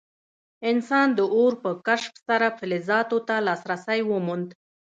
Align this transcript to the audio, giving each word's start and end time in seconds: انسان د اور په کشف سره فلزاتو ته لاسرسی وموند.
انسان 0.69 1.07
د 1.17 1.19
اور 1.35 1.53
په 1.63 1.71
کشف 1.87 2.13
سره 2.27 2.47
فلزاتو 2.57 3.17
ته 3.27 3.35
لاسرسی 3.47 3.99
وموند. 4.11 4.49